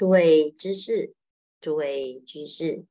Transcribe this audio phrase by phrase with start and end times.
[0.00, 1.14] 诸位知识，
[1.60, 2.86] 诸位居士，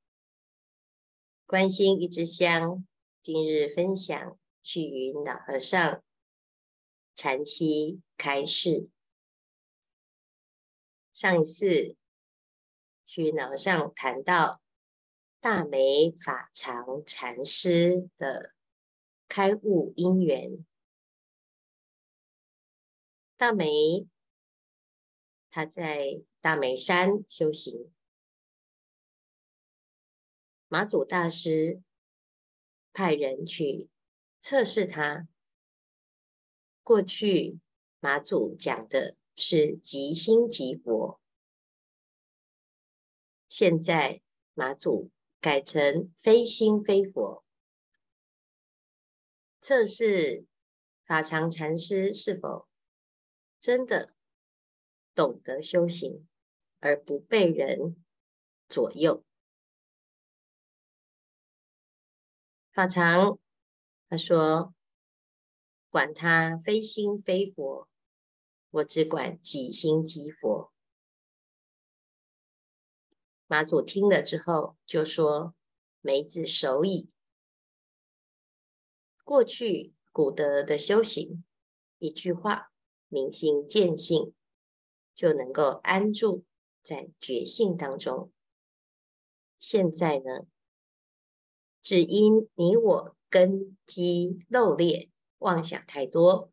[1.47, 2.85] 观心一支香，
[3.23, 6.03] 今日分享虚云老和尚
[7.15, 8.89] 禅七开示。
[11.11, 11.95] 上一次
[13.07, 14.61] 虚云老和尚谈到
[15.39, 18.53] 大美法常禅师的
[19.27, 20.63] 开悟因缘，
[23.35, 24.05] 大美
[25.59, 26.21] 他在。
[26.41, 27.91] 大梅山修行，
[30.69, 31.81] 马祖大师
[32.93, 33.89] 派人去
[34.39, 35.27] 测试他。
[36.81, 37.59] 过去
[37.99, 41.19] 马祖讲的是即心即佛，
[43.49, 44.21] 现在
[44.53, 47.43] 马祖改成非心非佛，
[49.59, 50.45] 测试
[51.03, 52.69] 法常禅师是否
[53.59, 54.15] 真的
[55.19, 56.25] 懂得修行。
[56.81, 58.01] 而不被人
[58.69, 59.25] 左右。
[62.71, 63.37] 法常
[64.07, 64.73] 他说
[65.91, 67.89] ：“管他非心非佛，
[68.69, 70.71] 我只管即心即佛。”
[73.45, 75.53] 马祖听了之后就说
[75.99, 77.09] ：“梅子熟矣。”
[79.25, 81.43] 过去古德的修行，
[81.97, 82.71] 一句话
[83.09, 84.33] 明心见性，
[85.19, 86.45] 就能够安住。
[86.81, 88.31] 在觉性当中，
[89.59, 90.47] 现在呢，
[91.81, 95.09] 只因你我根基漏劣，
[95.39, 96.51] 妄想太多，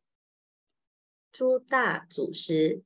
[1.30, 2.82] 诸大祖师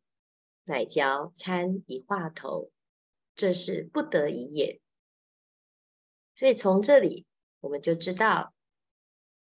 [0.64, 2.70] 乃教参一话头，
[3.34, 4.82] 这是不得已也。
[6.36, 7.26] 所以从这里
[7.60, 8.52] 我们就知道，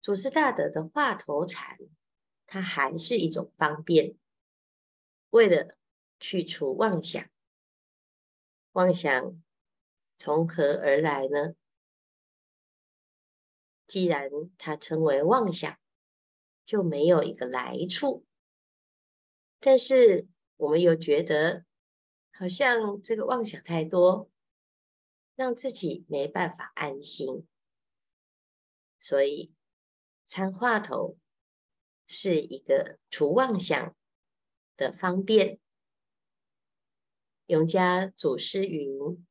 [0.02, 1.78] 祖师大德的话头禅，
[2.44, 4.16] 它还是一种方便，
[5.30, 5.76] 为了
[6.18, 7.28] 去除妄想。
[8.72, 9.42] 妄想
[10.18, 11.54] 从何而来呢？
[13.86, 14.28] 既然
[14.58, 15.78] 它称为妄想，
[16.64, 18.26] 就没有一个来处。
[19.60, 20.26] 但是
[20.56, 21.64] 我们又觉得，
[22.32, 24.30] 好像这个妄想太多，
[25.34, 27.46] 让自己没办法安心。
[28.98, 29.54] 所以
[30.24, 31.16] 参话头
[32.06, 33.94] 是一个除妄想
[34.76, 35.60] 的方便。
[37.46, 39.24] 永嘉祖师云：“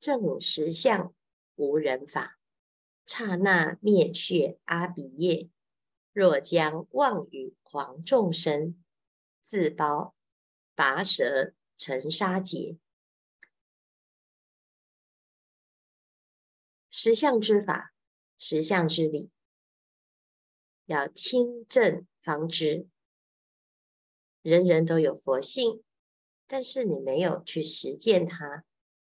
[0.00, 1.14] 正实相
[1.54, 2.40] 无人法，
[3.06, 5.48] 刹那灭却阿鼻业。
[6.12, 8.82] 若将妄语誑众生，
[9.44, 10.16] 自报
[10.74, 12.78] 拔舌成沙劫。
[16.90, 17.94] 实相之法，
[18.36, 19.30] 实相之理，
[20.86, 22.88] 要亲证方知。
[24.42, 25.84] 人人都有佛性。”
[26.46, 28.64] 但是你没有去实践它，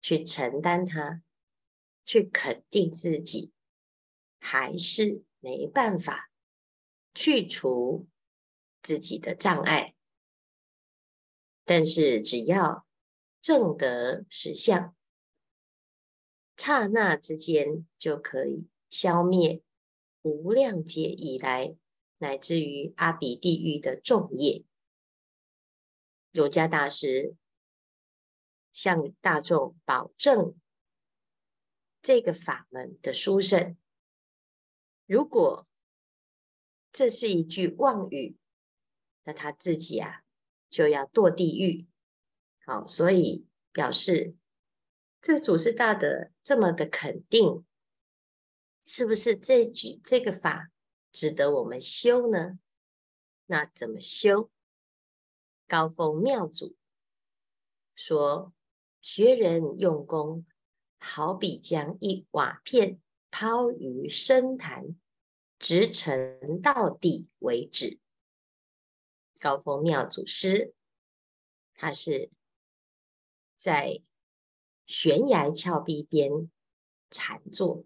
[0.00, 1.22] 去承担它，
[2.04, 3.52] 去肯定自己，
[4.38, 6.30] 还是没办法
[7.14, 8.08] 去除
[8.82, 9.94] 自己的障碍。
[11.64, 12.86] 但是只要
[13.42, 14.96] 正得实相，
[16.56, 19.62] 刹那之间就可以消灭
[20.22, 21.76] 无量劫以来
[22.16, 24.64] 乃至于阿鼻地狱的重业。
[26.30, 27.34] 有家大师
[28.72, 30.54] 向大众保证
[32.02, 33.76] 这个法门的殊胜。
[35.06, 35.66] 如果
[36.92, 38.36] 这是一句妄语，
[39.24, 40.22] 那他自己啊
[40.70, 41.86] 就要堕地狱。
[42.64, 44.36] 好，所以表示
[45.20, 47.64] 这祖师大德这么的肯定，
[48.86, 50.70] 是不是这句这个法
[51.10, 52.58] 值得我们修呢？
[53.46, 54.50] 那怎么修？
[55.68, 56.74] 高风妙祖
[57.94, 58.54] 说
[59.02, 60.46] ：“学人用功，
[60.98, 64.98] 好比将一瓦片抛于深潭，
[65.58, 68.00] 直沉到底为止。”
[69.38, 70.72] 高风妙祖师，
[71.74, 72.30] 他是
[73.54, 74.02] 在
[74.86, 76.50] 悬崖峭壁边
[77.10, 77.84] 禅坐，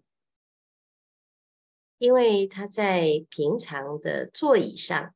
[1.97, 5.13] 因为他在平常的座椅上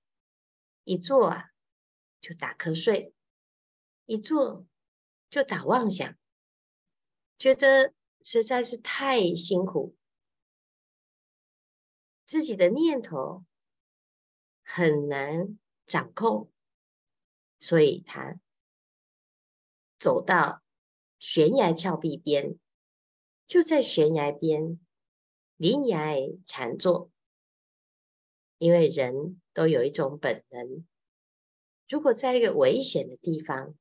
[0.84, 1.52] 一坐啊。
[2.20, 3.14] 就打瞌睡，
[4.06, 4.66] 一坐
[5.30, 6.18] 就打妄想，
[7.38, 9.96] 觉得实在是太辛苦，
[12.26, 13.46] 自己的念头
[14.64, 16.52] 很难掌控，
[17.60, 18.40] 所以他
[19.98, 20.62] 走到
[21.20, 22.60] 悬崖峭壁边，
[23.46, 24.80] 就在悬崖边
[25.56, 26.16] 临崖
[26.46, 27.10] 禅坐，
[28.58, 30.86] 因为人都有一种本能。
[31.90, 33.76] 如果在一个危险的地方，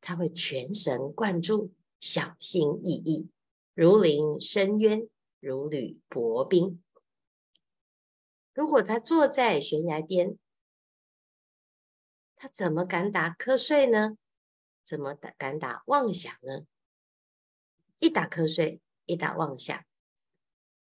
[0.00, 3.30] 他会全神贯注，小心翼翼，
[3.74, 5.08] 如临深渊，
[5.38, 6.82] 如履薄冰。
[8.52, 10.36] 如果他坐在悬崖边，
[12.34, 14.16] 他怎么敢打瞌睡呢？
[14.84, 16.66] 怎么敢打妄想呢？
[18.00, 19.84] 一打瞌睡，一打妄想，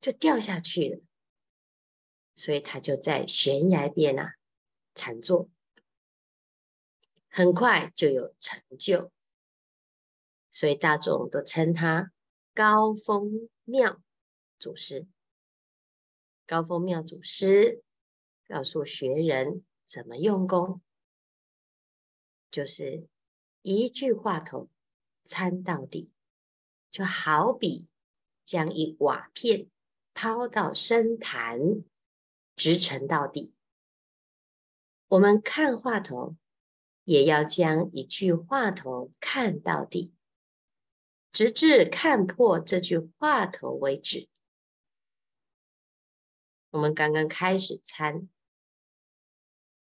[0.00, 1.00] 就掉下去了。
[2.34, 4.34] 所以他就在悬崖边啊
[4.94, 5.48] 禅坐，
[7.36, 9.12] 很快就有成就。
[10.50, 12.10] 所以大众都称他
[12.54, 14.00] 高峰妙
[14.58, 15.06] 祖师。
[16.46, 17.82] 高峰妙祖师
[18.48, 20.80] 告诉学人怎么用功，
[22.50, 23.06] 就是
[23.60, 24.70] 一句话头
[25.22, 26.14] 参到底。
[26.90, 27.86] 就好比
[28.46, 29.68] 将一瓦片
[30.14, 31.84] 抛到深潭，
[32.54, 33.52] 直沉到底。
[35.08, 36.34] 我们看话头，
[37.06, 40.12] 也要将一句话头看到底，
[41.30, 44.28] 直至看破这句话头为止。
[46.70, 48.28] 我们刚刚开始参，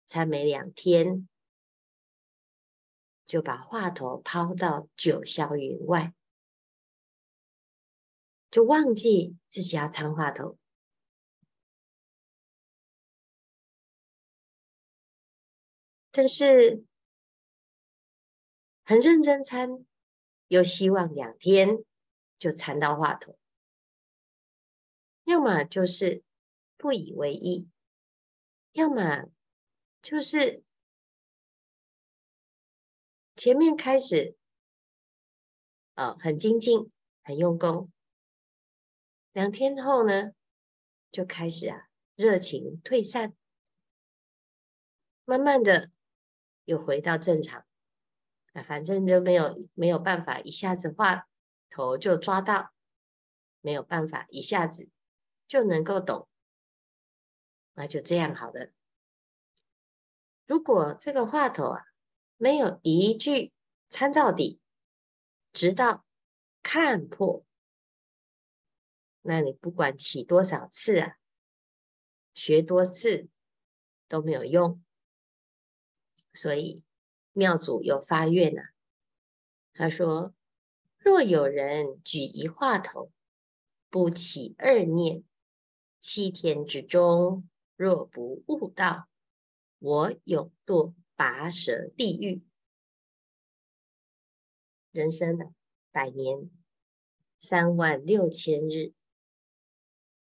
[0.05, 1.27] 参没两天，
[3.27, 6.13] 就把话头抛到九霄云外。
[8.49, 10.57] 就忘记自己要参话头，
[16.11, 16.85] 但是
[18.91, 19.85] 很认真参，
[20.49, 21.85] 又希望两天
[22.37, 23.37] 就参到话头，
[25.23, 26.25] 要么就是
[26.75, 27.69] 不以为意，
[28.73, 29.29] 要么
[30.01, 30.61] 就是
[33.37, 34.35] 前面开始，
[35.93, 36.91] 呃，很精进，
[37.23, 37.89] 很用功。
[39.31, 40.33] 两天后呢，
[41.13, 41.87] 就开始啊，
[42.17, 43.33] 热情退散，
[45.23, 45.91] 慢慢的
[46.65, 47.65] 又回到正常。
[48.53, 51.27] 啊，反正就没有没有办法一下子话
[51.69, 52.73] 头就抓到，
[53.61, 54.89] 没有办法一下子
[55.47, 56.27] 就能够懂，
[57.73, 58.71] 那就这样好了。
[60.47, 61.85] 如果这个话头啊，
[62.35, 63.53] 没有一句
[63.87, 64.59] 参到底，
[65.53, 66.05] 直到
[66.61, 67.45] 看破。
[69.21, 71.15] 那你不管起多少次啊，
[72.33, 73.29] 学多次
[74.09, 74.83] 都没有用。
[76.33, 76.81] 所以
[77.33, 78.61] 妙祖又发愿了，
[79.73, 80.33] 他说：
[80.97, 83.11] 若有人举一话头，
[83.89, 85.23] 不起二念，
[85.99, 89.07] 七天之中若不悟道，
[89.79, 92.43] 我永堕拔舌地狱。
[94.91, 95.53] 人生的
[95.91, 96.51] 百年
[97.39, 98.93] 三万六千日。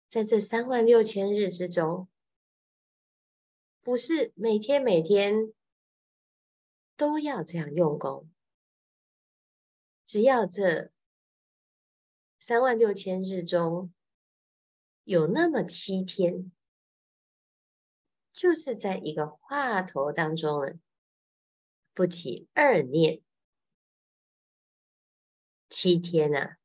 [0.10, 2.08] 在这三万六千日之中，
[3.82, 5.54] 不是每天每天
[6.98, 8.30] 都要这样用功，
[10.06, 10.92] 只要这
[12.40, 13.94] 三万六千日中
[15.04, 16.52] 有那么七天，
[18.34, 20.80] 就是在一个话头当中，
[21.94, 23.22] 不起二念，
[25.70, 26.58] 七天呢、啊、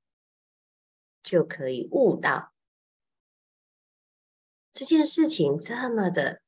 [1.23, 2.55] 就可以悟到。
[4.73, 6.40] 这件事情这么的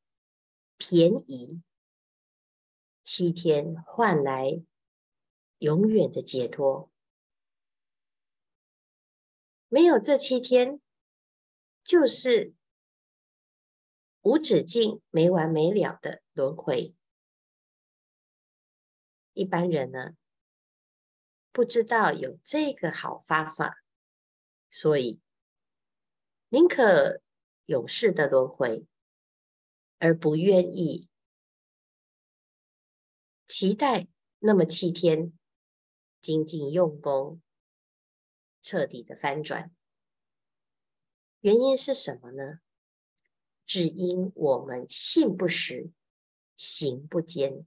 [0.79, 1.63] 便宜，
[3.05, 4.65] 七天换来
[5.59, 6.91] 永远的解脱。
[9.69, 10.81] 没有这七天，
[11.85, 12.55] 就是
[14.23, 16.97] 无止境、没完没了的轮回。
[19.35, 20.17] 一般人呢，
[21.53, 23.77] 不知道有这个好方法，
[24.71, 25.21] 所以
[26.49, 27.21] 宁可。
[27.67, 28.87] 永世的轮回，
[29.97, 31.09] 而不愿意
[33.57, 34.09] 期待
[34.41, 35.33] 那么七天
[36.21, 37.41] 精进用功，
[38.61, 39.73] 彻底的翻转。
[41.39, 42.59] 原因是什么呢？
[43.65, 45.93] 只因我们信不实，
[46.57, 47.65] 行不坚，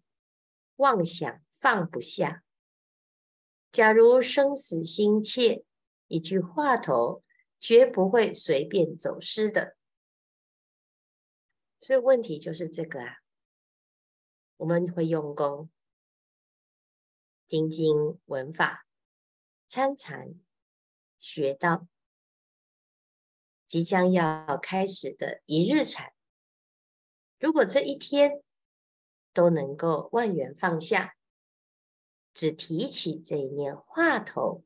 [0.76, 2.44] 妄想放不下。
[3.72, 5.64] 假如生死心切，
[6.08, 7.24] 一句话头
[7.62, 9.78] 绝不会随便走失的。
[11.80, 13.20] 所以问题就是这个啊，
[14.58, 15.70] 我们会用功、
[17.50, 18.86] 听经闻法、
[19.70, 20.36] 参禅、
[21.18, 21.88] 学道，
[23.70, 26.14] 即将要开始的一日禅。
[27.40, 28.44] 如果这一天
[29.32, 31.16] 都能够万缘放下，
[32.34, 34.66] 只提起这一念话头，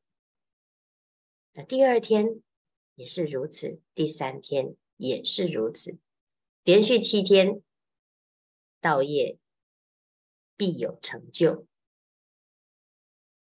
[1.52, 2.42] 那第二天
[2.96, 6.00] 也是如此，第三天也是如此。
[6.64, 7.62] 连续七天，
[8.80, 9.38] 道业
[10.56, 11.68] 必有成就。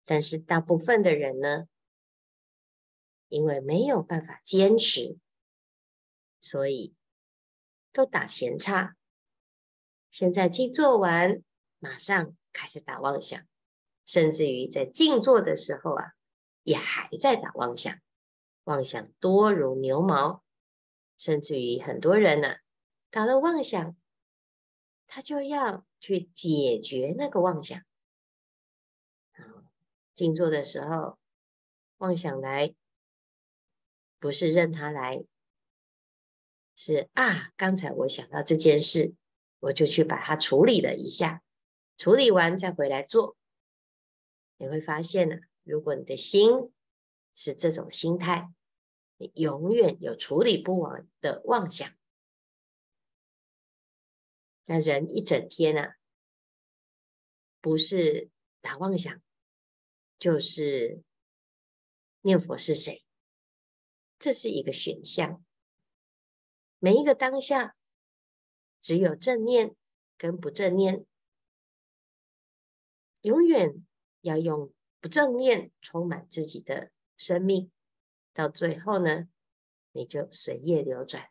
[0.06, 1.68] 但是大部分的人呢，
[3.30, 5.18] 因为没有办法坚持，
[6.42, 6.94] 所以
[7.92, 8.96] 都打闲岔。
[10.12, 11.42] 现在静坐完，
[11.80, 13.44] 马上开始打妄想，
[14.06, 16.14] 甚至于在静坐的时候啊，
[16.64, 17.98] 也还在打妄想，
[18.66, 20.44] 妄想多如牛毛，
[21.18, 22.58] 甚至于很多人呢、
[23.10, 23.96] 打了妄想，
[25.08, 27.82] 他就要去解决那个妄想。
[30.16, 31.18] 静坐的时候，
[31.98, 32.74] 妄想来，
[34.20, 35.26] 不是任他来，
[36.76, 39.16] 是啊，刚才我想到这件事。
[39.64, 41.42] 我就去把它处理了一下，
[41.98, 43.38] 处理完再回来做，
[44.58, 46.74] 你会发现呢，如果你的心
[47.34, 48.54] 是这种心态，
[49.16, 51.90] 你永远有处理不完的妄想。
[54.66, 55.96] 那人一整天啊，
[57.62, 58.30] 不是
[58.60, 59.22] 打妄想，
[60.24, 61.04] 就是
[62.22, 63.04] 念佛是谁，
[64.18, 65.44] 这是一个选项，
[66.80, 67.76] 每一个当下。
[68.82, 69.76] 只有正念
[70.18, 71.06] 跟不正念，
[73.20, 73.86] 永远
[74.22, 77.70] 要用不正念充满自己的生命，
[78.32, 79.28] 到最后呢，
[79.92, 81.30] 你就随业流转。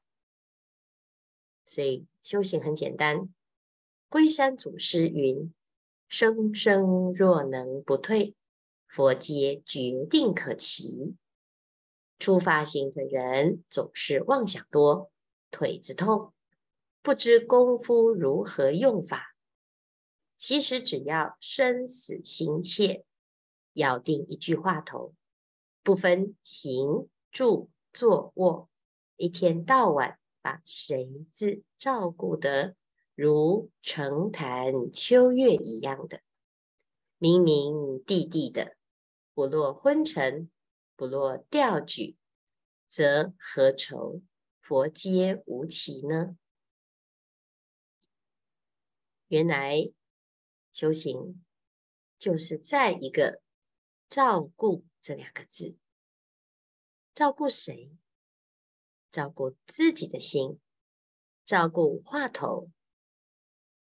[1.64, 3.32] 所以修行很简单，
[4.10, 5.54] 龟山祖师云
[6.08, 8.36] ：“生生若能不退，
[8.94, 11.16] 佛阶决定可期。”
[12.20, 15.10] 初发心的人总是妄想多，
[15.50, 16.34] 腿子痛。
[17.00, 19.34] 不知功夫如何用法，
[20.36, 23.04] 其实只要生死心切，
[23.72, 25.14] 咬定一句话头，
[25.82, 28.68] 不分行住坐卧，
[29.16, 32.76] 一天到晚把谁字照顾得
[33.14, 36.20] 如澄潭秋月一样的
[37.18, 38.76] 明明地地的，
[39.34, 40.50] 不落昏沉，
[40.96, 42.16] 不落掉举，
[42.86, 44.22] 则何愁
[44.60, 46.36] 佛阶无期呢？
[49.28, 49.90] 原来
[50.72, 51.42] 修行
[52.18, 53.40] 就是在一个
[54.10, 55.76] “照顾”这两个字，
[57.14, 57.90] 照顾谁？
[59.10, 60.60] 照顾自己的心，
[61.44, 62.70] 照顾话头，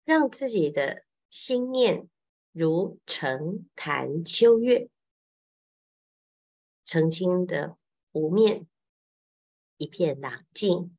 [0.04, 2.08] 让自己的心念
[2.52, 4.88] 如澄潭秋月，
[6.88, 7.76] 澄清的
[8.12, 8.66] 湖面
[9.76, 10.97] 一片朗静，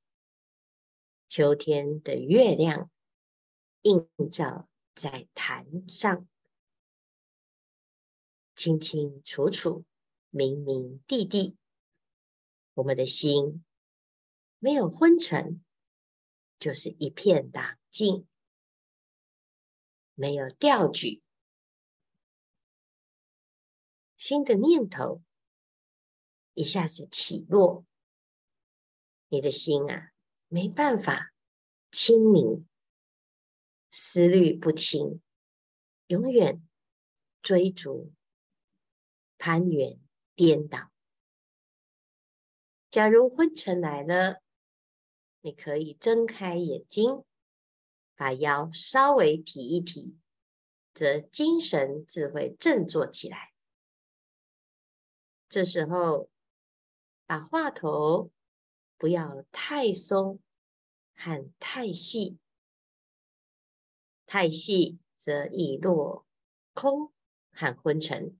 [1.27, 2.91] 秋天的月亮。
[3.81, 6.27] 映照在潭上，
[8.55, 9.84] 清清楚楚，
[10.29, 11.58] 明明地地。
[12.75, 13.65] 我们的心
[14.60, 15.65] 没有昏沉，
[16.60, 18.27] 就是一片朗静；
[20.13, 21.24] 没有调举，
[24.17, 25.24] 新的念头
[26.59, 27.85] 一下子起落，
[29.29, 30.11] 你的心啊，
[30.49, 31.31] 没办法
[31.89, 32.67] 清明。
[33.91, 35.21] 思虑不清，
[36.07, 36.61] 永远
[37.41, 38.11] 追逐、
[39.37, 40.01] 攀援、
[40.35, 40.91] 颠倒。
[42.89, 44.41] 假如昏沉来了，
[45.39, 47.23] 你可以睁开眼睛，
[48.17, 50.17] 把腰稍微提一提，
[50.93, 53.53] 则精神自会振作起来。
[55.47, 56.29] 这时候，
[57.29, 58.31] 把话头
[58.98, 60.39] 不要太松
[61.13, 62.39] 喊太细。
[64.25, 66.25] 太细则易落
[66.74, 67.13] 空
[67.51, 68.36] 喊昏沉，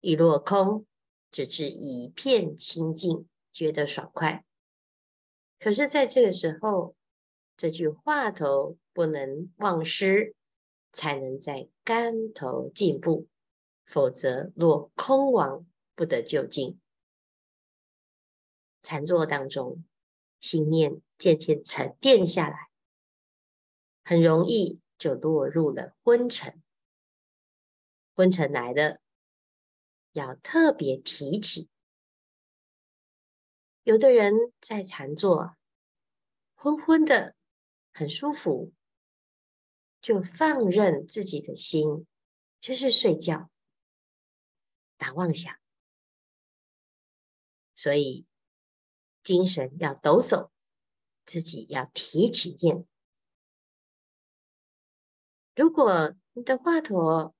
[0.00, 0.84] 一落空，
[1.30, 4.44] 只至一片清净，觉得爽快。
[5.60, 6.96] 可是，在这个时候，
[7.56, 10.34] 这句话头不能忘失，
[10.90, 13.28] 才能在竿头进步，
[13.84, 16.80] 否则落空亡，不得究竟。
[18.84, 19.84] 禅坐当中，
[20.38, 22.70] 心念渐渐沉淀下来，
[24.04, 24.80] 很容易。
[24.96, 26.62] 就落入了昏沉，
[28.14, 29.00] 昏沉来了，
[30.12, 31.68] 要特别提起。
[33.82, 35.56] 有的人在禅坐，
[36.54, 37.34] 昏昏的，
[37.92, 38.72] 很舒服，
[40.00, 42.06] 就放任自己的心，
[42.60, 43.50] 就是睡觉，
[44.96, 45.54] 打妄想，
[47.74, 48.24] 所以
[49.24, 50.50] 精神要抖擞，
[51.24, 52.86] 自己要提起念。
[55.56, 57.34] 如果你的话头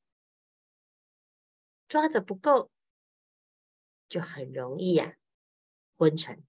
[1.87, 2.71] 抓的不够，
[4.09, 5.17] 就很容易呀、
[5.97, 6.43] 昏沉。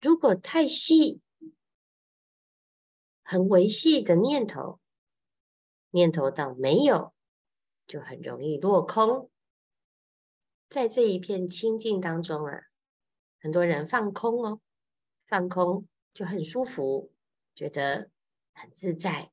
[0.00, 1.20] 如果太细，
[3.22, 4.80] 很微细的念头，
[5.90, 7.12] 念头到没有，
[7.86, 9.30] 就很容易落空。
[10.70, 12.69] 在这一片清净当中啊，
[13.40, 14.60] 很多人放空哦，
[15.26, 17.10] 放空就很舒服，
[17.54, 18.10] 觉得
[18.52, 19.32] 很自在。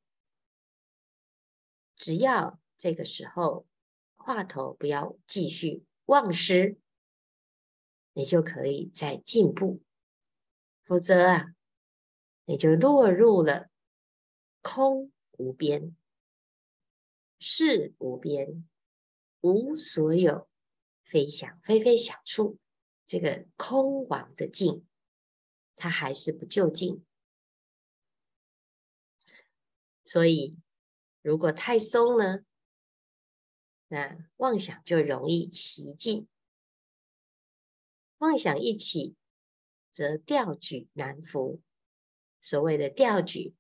[1.98, 3.68] 只要这个时候
[4.16, 6.78] 话头不要继续忘失，
[8.14, 9.82] 你就可以再进步。
[10.84, 11.56] 否则啊，
[12.46, 13.70] 你就落入了
[14.62, 15.98] 空无边、
[17.40, 18.66] 事无边、
[19.42, 20.48] 无所有、
[21.04, 22.58] 非想非非想处，
[23.08, 24.86] 这个空亡的境，
[25.78, 27.04] 它还是不究竟。
[30.04, 30.60] 所以，
[31.22, 32.46] 如果太松呢，
[33.88, 36.28] 那妄想就容易袭进。
[38.18, 39.16] 妄想一起，
[39.90, 41.62] 则掉举难伏。
[42.42, 43.56] 所谓的掉举，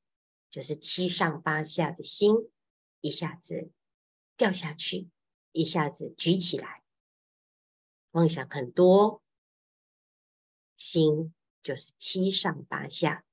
[0.49, 2.35] 就是七上八下的心
[3.01, 3.71] 一下子
[4.35, 5.09] 掉下去，
[5.51, 6.83] 一下子举起来。
[8.11, 9.21] 妄想很多，
[10.77, 13.25] 心就是七上八下。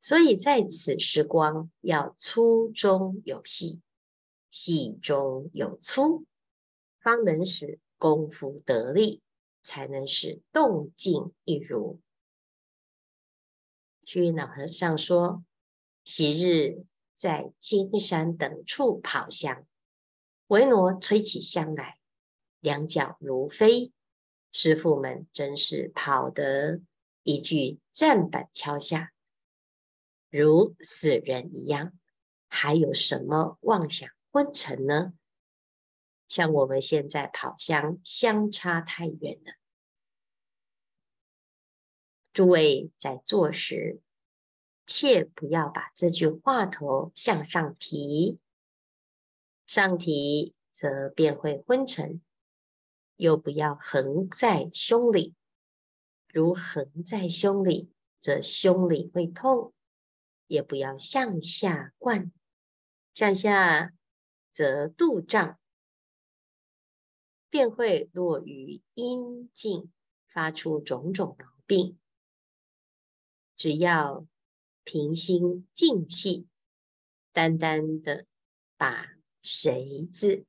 [0.00, 3.82] 所以在此时光，要粗中有细，
[4.50, 6.24] 细中有粗，
[7.00, 9.20] 方能使功夫得力，
[9.62, 12.00] 才能使动静一如。
[14.04, 15.44] 虚云老和尚说
[16.04, 19.66] ：“昔日在金山等处跑香，
[20.46, 21.98] 维罗吹起香来，
[22.60, 23.92] 两脚如飞。
[24.52, 26.80] 师父们真是跑得
[27.22, 29.12] 一句站板敲下，
[30.30, 31.92] 如死人一样。
[32.50, 35.12] 还有什么妄想昏沉呢？
[36.28, 39.52] 像我们现在跑相，相差太远了。”
[42.32, 44.00] 诸位在做时，
[44.86, 48.40] 切不要把这句话头向上提，
[49.66, 52.22] 上提则便会昏沉；
[53.18, 55.34] 又不要横在胸里，
[56.28, 59.72] 如横在胸里，则胸里会痛；
[60.46, 62.30] 也不要向下灌，
[63.12, 63.92] 向下
[64.52, 65.58] 则肚胀，
[67.50, 69.90] 便会落于阴境，
[70.32, 71.98] 发出种种毛病。
[73.56, 74.24] 只要
[74.84, 76.46] 平心静气，
[77.32, 78.26] 单单的
[78.76, 80.46] 把“谁”字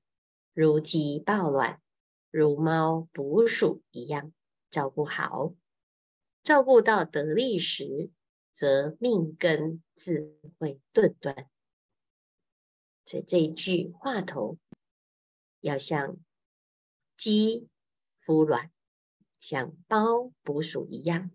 [0.54, 1.82] 如鸡抱卵、
[2.32, 4.32] 如猫捕鼠一样
[4.70, 5.54] 照顾好，
[6.44, 8.12] 照顾到得力时，
[8.54, 11.50] 则命根自会顿断。
[13.06, 14.60] 所以这一句话头
[15.62, 16.18] 要像
[17.18, 17.68] 鸡
[18.24, 18.72] 孵卵、
[19.40, 21.32] 像猫捕鼠一样。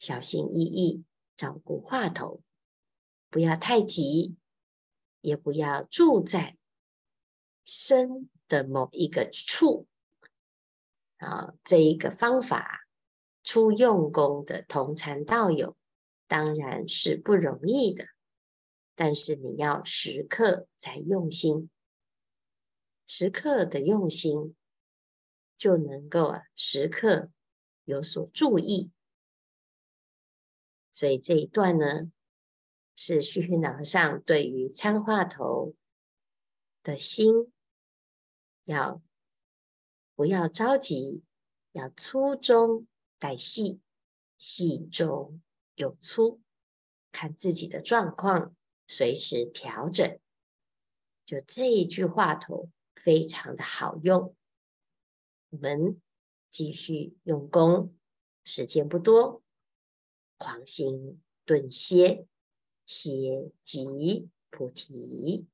[0.00, 1.04] 小心翼翼
[1.36, 2.42] 照顾话头，
[3.30, 4.36] 不要太急，
[5.20, 6.58] 也不要住在
[7.64, 9.86] 身的某一个处。
[11.24, 12.86] 啊，这一个方法，
[13.42, 15.76] 初用功的同参道友
[16.28, 18.06] 当然是不容易的，
[18.94, 21.70] 但是你要时刻在用心，
[23.06, 24.54] 时刻的用心，
[25.56, 27.30] 就能够啊时刻
[27.84, 28.92] 有所注意。
[30.92, 32.12] 所以这一段呢，
[32.94, 35.74] 是虚云老和尚对于参话头
[36.82, 37.52] 的心，
[38.64, 39.02] 要
[40.14, 41.22] 不要着急，
[41.72, 42.86] 要粗中
[43.18, 43.80] 带细，
[44.38, 45.42] 细中
[45.74, 46.40] 有粗，
[47.10, 48.54] 看自己的状况，
[48.86, 50.18] 随时调整。
[51.26, 54.36] 就这一句话头非常的好用，
[55.50, 56.00] 我们
[56.50, 57.96] 继续用功，
[58.44, 59.42] 时间不多。
[60.36, 62.26] 狂心顿歇，
[62.86, 65.46] 歇即菩提。